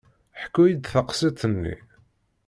Ḥku-iyi-d 0.41 0.85
taqsiṭ-nni. 0.91 1.75